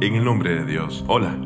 [0.00, 1.04] En el nombre de Dios.
[1.08, 1.36] Hola.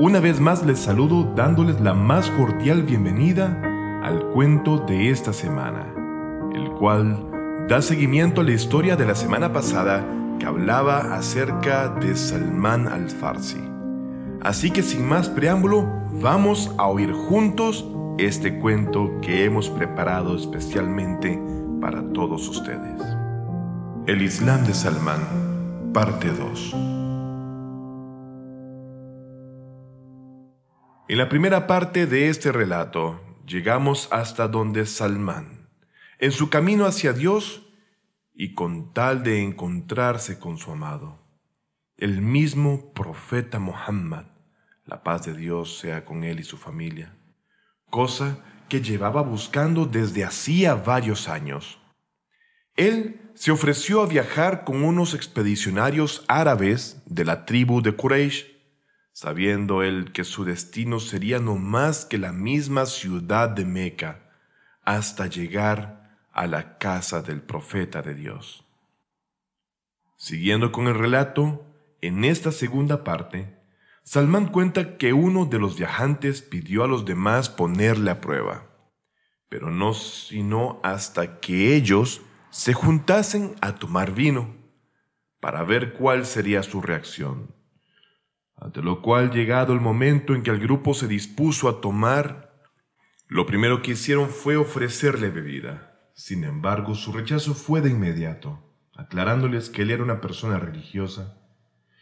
[0.00, 3.62] Una vez más les saludo dándoles la más cordial bienvenida
[4.02, 5.94] al cuento de esta semana,
[6.52, 10.04] el cual da seguimiento a la historia de la semana pasada
[10.40, 13.62] que hablaba acerca de Salman al-Farsi.
[14.42, 15.86] Así que sin más preámbulo,
[16.20, 21.40] vamos a oír juntos este cuento que hemos preparado especialmente
[21.80, 23.00] para todos ustedes.
[24.08, 27.05] El Islam de Salman, parte 2.
[31.08, 35.68] En la primera parte de este relato llegamos hasta donde Salmán,
[36.18, 37.64] en su camino hacia Dios
[38.34, 41.22] y con tal de encontrarse con su amado,
[41.96, 44.24] el mismo profeta Muhammad,
[44.84, 47.16] la paz de Dios sea con él y su familia,
[47.88, 48.38] cosa
[48.68, 51.78] que llevaba buscando desde hacía varios años.
[52.74, 58.55] Él se ofreció a viajar con unos expedicionarios árabes de la tribu de Quraysh
[59.16, 64.30] sabiendo él que su destino sería no más que la misma ciudad de Meca,
[64.82, 68.66] hasta llegar a la casa del profeta de Dios.
[70.18, 71.64] Siguiendo con el relato,
[72.02, 73.58] en esta segunda parte,
[74.02, 78.66] Salmán cuenta que uno de los viajantes pidió a los demás ponerle a prueba,
[79.48, 84.54] pero no sino hasta que ellos se juntasen a tomar vino,
[85.40, 87.55] para ver cuál sería su reacción.
[88.56, 92.46] Ante lo cual, llegado el momento en que el grupo se dispuso a tomar,
[93.28, 96.10] lo primero que hicieron fue ofrecerle bebida.
[96.14, 101.38] Sin embargo, su rechazo fue de inmediato, aclarándoles que él era una persona religiosa,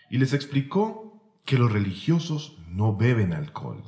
[0.09, 3.83] y les explicó que los religiosos no beben alcohol.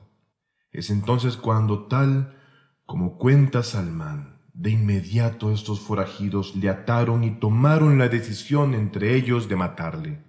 [0.72, 2.37] Es entonces cuando tal
[2.84, 9.48] como cuenta Salmán, de inmediato estos forajidos le ataron y tomaron la decisión entre ellos
[9.48, 10.25] de matarle.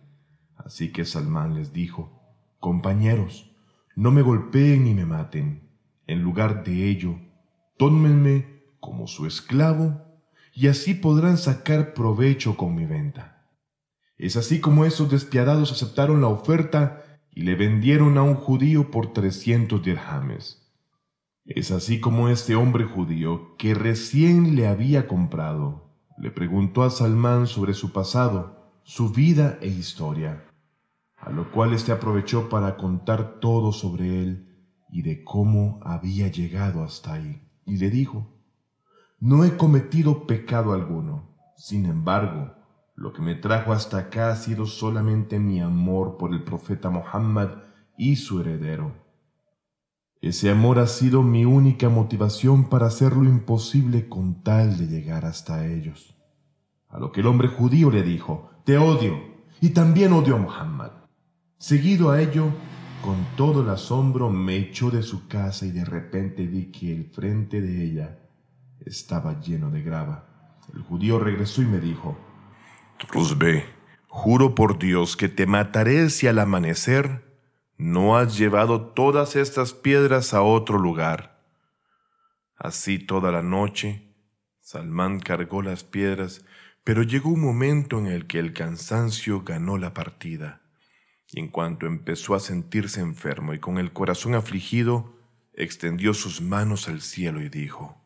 [0.55, 2.16] Así que Salmán les dijo,
[2.59, 3.51] Compañeros,
[3.95, 5.69] no me golpeen ni me maten.
[6.07, 7.19] En lugar de ello,
[7.77, 10.01] tómenme como su esclavo
[10.53, 13.47] y así podrán sacar provecho con mi venta.
[14.17, 19.13] Es así como esos despiadados aceptaron la oferta y le vendieron a un judío por
[19.13, 20.73] trescientos dirhames.
[21.45, 27.45] Es así como este hombre judío, que recién le había comprado, le preguntó a Salmán
[27.45, 30.46] sobre su pasado, su vida e historia
[31.17, 34.47] a lo cual éste aprovechó para contar todo sobre él
[34.89, 37.41] y de cómo había llegado hasta ahí.
[37.65, 38.27] Y le dijo,
[39.19, 42.53] No he cometido pecado alguno, sin embargo,
[42.95, 47.49] lo que me trajo hasta acá ha sido solamente mi amor por el profeta Muhammad
[47.97, 49.05] y su heredero.
[50.21, 55.25] Ese amor ha sido mi única motivación para hacer lo imposible con tal de llegar
[55.25, 56.15] hasta ellos.
[56.89, 59.13] A lo que el hombre judío le dijo, Te odio,
[59.61, 60.39] y también odio a.
[61.59, 62.53] Seguido a ello,
[63.01, 67.05] con todo el asombro me echó de su casa y de repente vi que el
[67.05, 68.19] frente de ella
[68.85, 70.59] estaba lleno de grava.
[70.71, 72.15] El judío regresó y me dijo,
[73.11, 73.65] Rusbe,
[74.07, 77.25] juro por Dios que te mataré si al amanecer
[77.75, 81.43] no has llevado todas estas piedras a otro lugar.
[82.55, 84.13] Así toda la noche,
[84.59, 86.45] Salmán cargó las piedras,
[86.83, 90.61] pero llegó un momento en el que el cansancio ganó la partida
[91.31, 95.17] y en cuanto empezó a sentirse enfermo y con el corazón afligido,
[95.53, 98.01] extendió sus manos al cielo y dijo,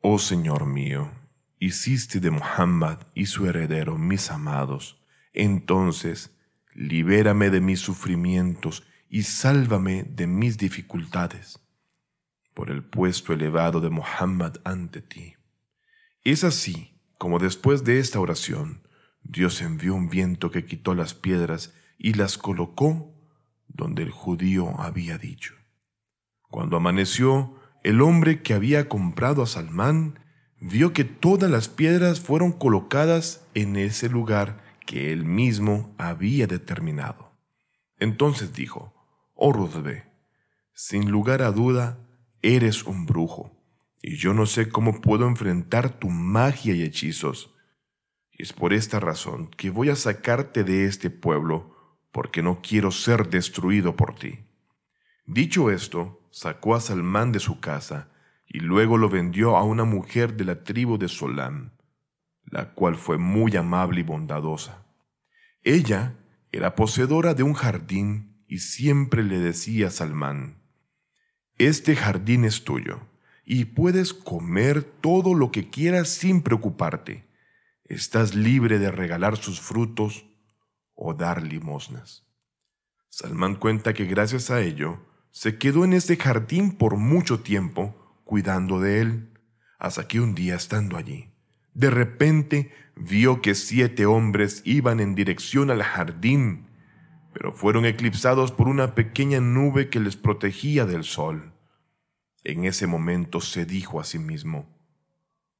[0.00, 1.10] Oh Señor mío,
[1.58, 5.02] hiciste de Muhammad y su heredero mis amados,
[5.32, 6.36] entonces
[6.72, 11.60] libérame de mis sufrimientos y sálvame de mis dificultades,
[12.52, 15.34] por el puesto elevado de Muhammad ante ti.
[16.22, 18.86] Es así como después de esta oración,
[19.22, 23.14] Dios envió un viento que quitó las piedras y las colocó
[23.68, 25.54] donde el judío había dicho.
[26.48, 30.20] Cuando amaneció, el hombre que había comprado a Salmán
[30.60, 37.32] vio que todas las piedras fueron colocadas en ese lugar que él mismo había determinado.
[37.98, 38.94] Entonces dijo,
[39.34, 40.04] Oh Rudbe,
[40.72, 41.98] sin lugar a duda,
[42.42, 43.52] eres un brujo,
[44.00, 47.54] y yo no sé cómo puedo enfrentar tu magia y hechizos.
[48.30, 51.73] Y es por esta razón que voy a sacarte de este pueblo
[52.14, 54.38] porque no quiero ser destruido por ti.
[55.26, 58.08] Dicho esto, sacó a Salmán de su casa
[58.46, 61.72] y luego lo vendió a una mujer de la tribu de Solam,
[62.44, 64.86] la cual fue muy amable y bondadosa.
[65.64, 66.14] Ella
[66.52, 70.62] era poseedora de un jardín y siempre le decía a Salmán,
[71.58, 73.00] Este jardín es tuyo
[73.44, 77.24] y puedes comer todo lo que quieras sin preocuparte.
[77.82, 80.26] Estás libre de regalar sus frutos
[80.94, 82.26] o dar limosnas.
[83.08, 84.98] Salmán cuenta que gracias a ello
[85.30, 87.94] se quedó en este jardín por mucho tiempo
[88.24, 89.38] cuidando de él,
[89.78, 91.30] hasta que un día estando allí,
[91.74, 96.68] de repente vio que siete hombres iban en dirección al jardín,
[97.32, 101.52] pero fueron eclipsados por una pequeña nube que les protegía del sol.
[102.44, 104.68] En ese momento se dijo a sí mismo,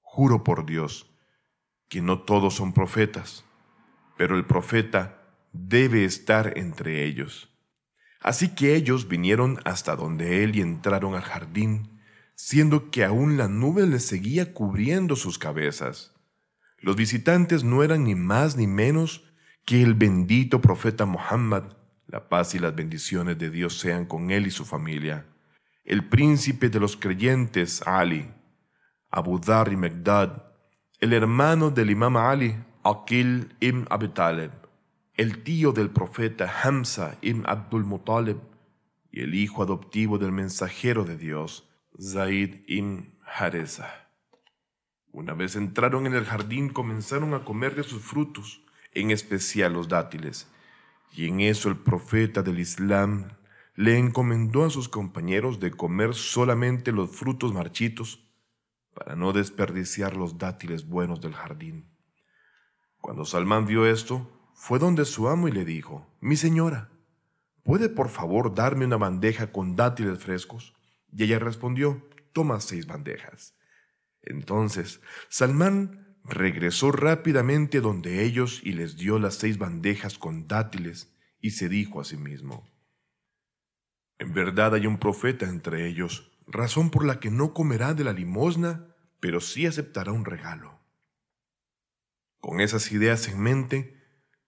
[0.01, 1.11] Juro por Dios
[1.89, 3.45] que no todos son profetas,
[4.17, 5.24] pero el profeta
[5.55, 7.49] debe estar entre ellos.
[8.21, 12.01] Así que ellos vinieron hasta donde él y entraron al jardín,
[12.35, 16.13] siendo que aún la nube les seguía cubriendo sus cabezas.
[16.79, 19.25] Los visitantes no eran ni más ni menos
[19.65, 21.65] que el bendito profeta Muhammad,
[22.07, 25.27] la paz y las bendiciones de Dios sean con él y su familia,
[25.85, 28.31] el príncipe de los creyentes Ali,
[29.11, 29.77] Abu Dhar y
[31.01, 34.09] el hermano del imam Ali, Aqil ibn Abi
[35.17, 38.39] el tío del profeta Hamza ibn Abdul Muttalib
[39.13, 41.69] y el hijo adoptivo del mensajero de Dios,
[42.01, 44.09] Zaid ibn Hareza.
[45.13, 49.89] Una vez entraron en el jardín comenzaron a comer de sus frutos, en especial los
[49.89, 50.51] dátiles,
[51.13, 53.29] y en eso el profeta del Islam
[53.77, 58.29] le encomendó a sus compañeros de comer solamente los frutos marchitos
[58.93, 61.89] para no desperdiciar los dátiles buenos del jardín.
[63.01, 66.91] Cuando Salmán vio esto, fue donde su amo y le dijo, Mi señora,
[67.63, 70.75] ¿puede por favor darme una bandeja con dátiles frescos?
[71.13, 73.55] Y ella respondió, Toma seis bandejas.
[74.23, 81.51] Entonces Salmán regresó rápidamente donde ellos y les dio las seis bandejas con dátiles y
[81.51, 82.67] se dijo a sí mismo,
[84.19, 88.13] En verdad hay un profeta entre ellos, razón por la que no comerá de la
[88.13, 90.81] limosna, pero sí aceptará un regalo.
[92.41, 94.04] Con esas ideas en mente,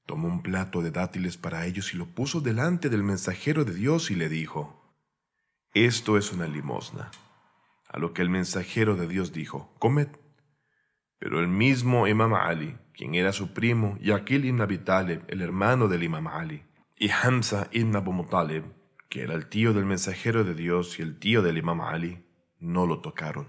[0.07, 4.11] Tomó un plato de dátiles para ellos y lo puso delante del mensajero de Dios
[4.13, 4.95] y le dijo,
[5.75, 7.11] Esto es una limosna.
[7.89, 10.09] A lo que el mensajero de Dios dijo, Comed.
[11.19, 14.81] Pero el mismo Imam Ali, quien era su primo, Yaqil ibn Abi
[15.29, 16.63] el hermano del Imam Ali,
[16.97, 18.65] y Hamza ibn Abu Muttalib,
[19.09, 22.25] que era el tío del mensajero de Dios y el tío del Imam Ali,
[22.61, 23.49] no lo tocaron.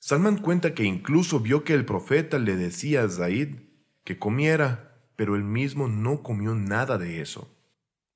[0.00, 3.56] Salman cuenta que incluso vio que el profeta le decía a Zaid
[4.04, 4.85] que comiera
[5.16, 7.52] pero él mismo no comió nada de eso.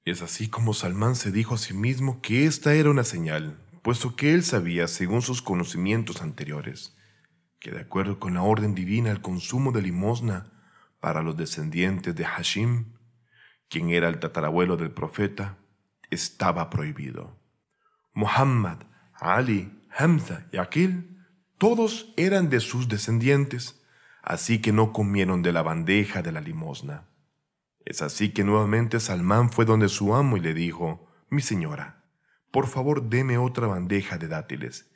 [0.04, 4.16] Es así como Salmán se dijo a sí mismo que esta era una señal, puesto
[4.16, 6.96] que él sabía, según sus conocimientos anteriores,
[7.58, 10.52] que de acuerdo con la orden divina el consumo de limosna
[11.00, 12.92] para los descendientes de Hashim,
[13.68, 15.58] quien era el tatarabuelo del profeta,
[16.10, 17.38] estaba prohibido.
[18.12, 18.78] Muhammad,
[19.14, 21.18] Ali, Hamza y Akil,
[21.58, 23.79] todos eran de sus descendientes,
[24.30, 27.08] así que no comieron de la bandeja de la limosna.
[27.84, 32.04] Es así que nuevamente Salmán fue donde su amo y le dijo, Mi señora,
[32.52, 34.88] por favor deme otra bandeja de dátiles.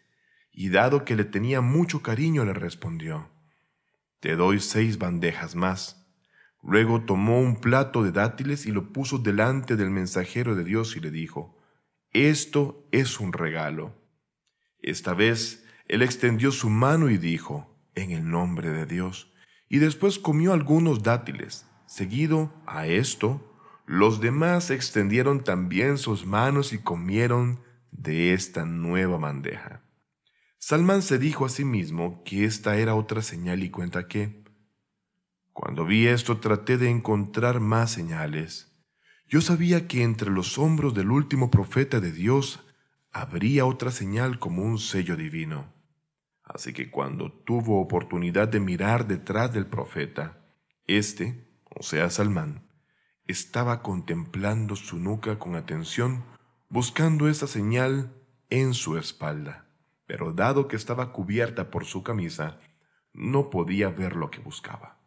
[0.53, 3.29] Y dado que le tenía mucho cariño, le respondió,
[4.21, 6.07] Te doy seis bandejas más.
[6.63, 11.01] Luego tomó un plato de dátiles y lo puso delante del mensajero de Dios y
[11.01, 11.59] le dijo,
[12.13, 14.01] Esto es un regalo.
[14.79, 19.33] Esta vez él extendió su mano y dijo, en el nombre de Dios,
[19.69, 21.67] y después comió algunos dátiles.
[21.87, 23.55] Seguido a esto,
[23.87, 27.61] los demás extendieron también sus manos y comieron
[27.91, 29.83] de esta nueva bandeja.
[30.59, 34.45] Salmán se dijo a sí mismo que esta era otra señal y cuenta que,
[35.53, 38.73] cuando vi esto traté de encontrar más señales.
[39.29, 42.65] Yo sabía que entre los hombros del último profeta de Dios
[43.13, 45.74] habría otra señal como un sello divino.
[46.45, 50.39] Así que cuando tuvo oportunidad de mirar detrás del profeta,
[50.87, 52.69] éste, o sea Salmán,
[53.27, 56.25] estaba contemplando su nuca con atención,
[56.69, 58.13] buscando esa señal
[58.51, 59.67] en su espalda.
[60.07, 62.59] Pero dado que estaba cubierta por su camisa,
[63.15, 64.99] no podía ver lo que buscaba.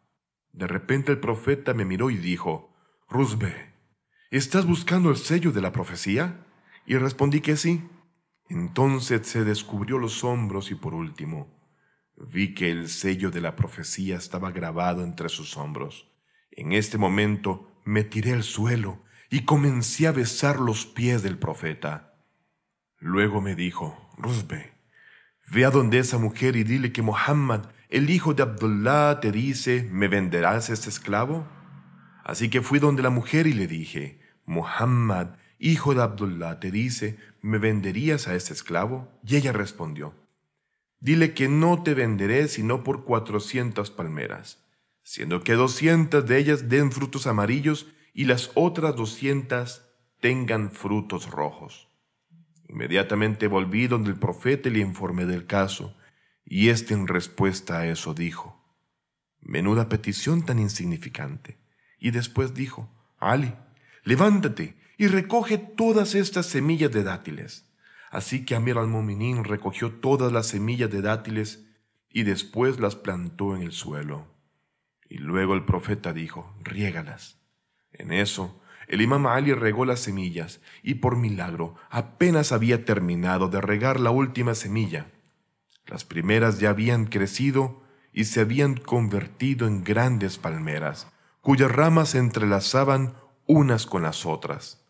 [0.52, 2.74] De repente el profeta me miró y dijo,
[3.08, 3.72] Rusbe,
[4.30, 6.44] ¿estás buscando el sello de la profecía?
[6.84, 7.88] Y respondí que sí.
[8.48, 11.58] Entonces se descubrió los hombros y por último
[12.20, 16.10] vi que el sello de la profecía estaba grabado entre sus hombros.
[16.50, 22.14] En este momento me tiré al suelo y comencé a besar los pies del profeta.
[22.98, 24.72] Luego me dijo, Rusbe,
[25.50, 29.88] ve a donde esa mujer y dile que Muhammad, el hijo de Abdullah, te dice,
[29.92, 31.46] ¿me venderás este esclavo?
[32.24, 37.18] Así que fui donde la mujer y le dije, Muhammad, hijo de Abdullah, te dice,
[37.40, 39.08] ¿me venderías a ese esclavo?
[39.26, 40.14] Y ella respondió,
[41.00, 44.64] dile que no te venderé sino por cuatrocientas palmeras,
[45.02, 49.88] siendo que doscientas de ellas den frutos amarillos y las otras doscientas
[50.20, 51.88] tengan frutos rojos.
[52.68, 55.96] Inmediatamente volví donde el profeta le informé del caso,
[56.44, 58.58] y éste en respuesta a eso dijo,
[59.40, 61.58] Menuda petición tan insignificante.
[61.98, 63.54] Y después dijo, Ali,
[64.04, 67.64] levántate y recoge todas estas semillas de dátiles.
[68.10, 71.64] Así que Amir al-Muminín recogió todas las semillas de dátiles
[72.10, 74.26] y después las plantó en el suelo.
[75.08, 77.38] Y luego el profeta dijo, riégalas.
[77.92, 83.60] En eso, el imam Ali regó las semillas y por milagro apenas había terminado de
[83.60, 85.12] regar la última semilla.
[85.86, 91.06] Las primeras ya habían crecido y se habían convertido en grandes palmeras,
[91.40, 93.14] cuyas ramas se entrelazaban
[93.46, 94.87] unas con las otras.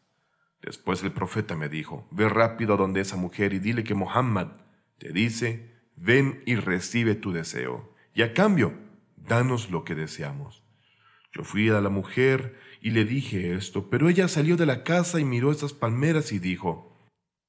[0.62, 4.48] Después el profeta me dijo, ve rápido a donde esa mujer y dile que Muhammad
[4.98, 8.74] te dice, ven y recibe tu deseo, y a cambio,
[9.16, 10.64] danos lo que deseamos.
[11.32, 15.20] Yo fui a la mujer y le dije esto, pero ella salió de la casa
[15.20, 16.96] y miró esas palmeras y dijo,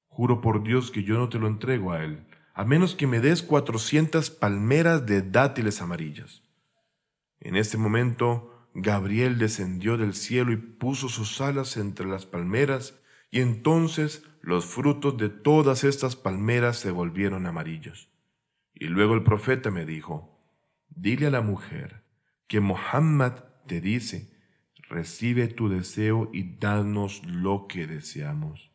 [0.07, 3.21] Juro por Dios que yo no te lo entrego a él, a menos que me
[3.21, 6.43] des cuatrocientas palmeras de dátiles amarillas.
[7.39, 12.98] En este momento, Gabriel descendió del cielo y puso sus alas entre las palmeras,
[13.31, 18.09] y entonces los frutos de todas estas palmeras se volvieron amarillos.
[18.73, 20.39] Y luego el profeta me dijo,
[20.89, 22.03] dile a la mujer
[22.47, 23.33] que Mohammed
[23.67, 24.31] te dice,
[24.89, 28.71] recibe tu deseo y danos lo que deseamos.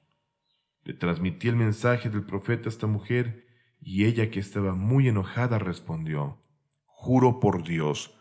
[0.84, 3.46] Le transmití el mensaje del profeta a esta mujer
[3.80, 6.38] y ella que estaba muy enojada respondió,
[6.84, 8.18] Juro por Dios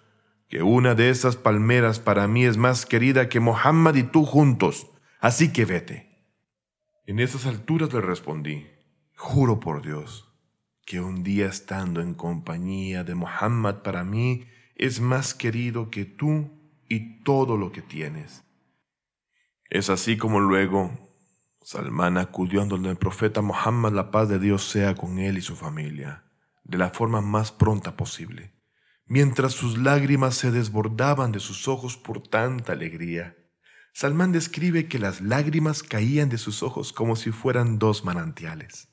[0.50, 4.92] que una de esas palmeras para mí es más querida que Mohammed y tú juntos,
[5.20, 6.13] así que vete.
[7.06, 8.68] En esas alturas le respondí,
[9.16, 10.30] Juro por Dios
[10.86, 14.46] que un día estando en compañía de Mohammed para mí
[14.76, 16.50] es más querido que tú
[16.90, 18.44] y todo lo que tienes.
[19.70, 20.92] Es así como luego
[21.62, 25.42] Salmán acudió a donde el profeta Muhammad, la paz de Dios sea con él y
[25.42, 26.26] su familia,
[26.64, 28.54] de la forma más pronta posible,
[29.06, 33.38] mientras sus lágrimas se desbordaban de sus ojos por tanta alegría.
[33.94, 38.90] Salmán describe que las lágrimas caían de sus ojos como si fueran dos manantiales.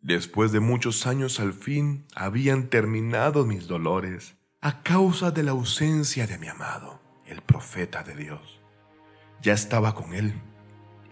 [0.00, 6.26] Después de muchos años al fin habían terminado mis dolores a causa de la ausencia
[6.26, 8.60] de mi amado, el profeta de Dios.
[9.40, 10.40] Ya estaba con él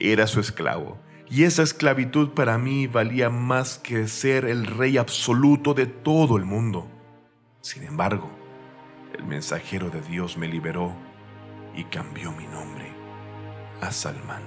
[0.01, 5.75] era su esclavo, y esa esclavitud para mí valía más que ser el rey absoluto
[5.75, 6.91] de todo el mundo.
[7.61, 8.31] Sin embargo,
[9.17, 10.97] el mensajero de Dios me liberó
[11.77, 12.90] y cambió mi nombre
[13.81, 14.43] a Salman.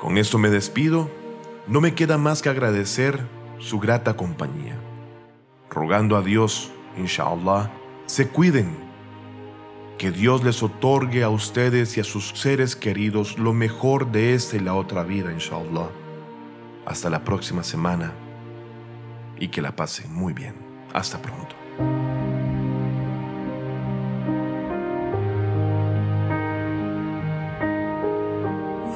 [0.00, 1.10] Con esto me despido,
[1.66, 3.26] no me queda más que agradecer
[3.58, 4.76] su grata compañía,
[5.70, 7.70] rogando a Dios, inshallah,
[8.06, 8.86] se cuiden
[9.98, 14.56] que Dios les otorgue a ustedes y a sus seres queridos lo mejor de esta
[14.56, 15.88] y la otra vida, inshallah.
[16.84, 18.12] Hasta la próxima semana
[19.38, 20.54] y que la pasen muy bien.
[20.92, 22.15] Hasta pronto.